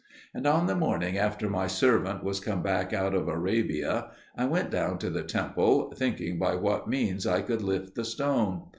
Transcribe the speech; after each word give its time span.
And 0.33 0.47
on 0.47 0.65
the 0.65 0.73
morning 0.73 1.15
after 1.19 1.47
my 1.47 1.67
servant 1.67 2.23
was 2.23 2.39
come 2.39 2.63
back 2.63 2.91
out 2.91 3.13
of 3.13 3.27
Arabia, 3.27 4.09
I 4.35 4.45
went 4.45 4.71
down 4.71 4.97
to 4.97 5.11
the 5.11 5.21
temple, 5.21 5.93
thinking 5.95 6.39
by 6.39 6.55
what 6.55 6.89
means 6.89 7.27
I 7.27 7.43
could 7.43 7.61
lift 7.61 7.93
the 7.93 8.03
stone. 8.03 8.63